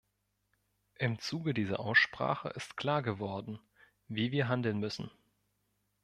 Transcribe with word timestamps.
Im 0.97 1.19
Zuge 1.19 1.53
dieser 1.53 1.79
Aussprache 1.79 2.49
ist 2.49 2.75
klar 2.75 3.03
geworden, 3.03 3.59
wie 4.07 4.31
wir 4.31 4.47
handeln 4.47 4.79
müssen. 4.79 5.11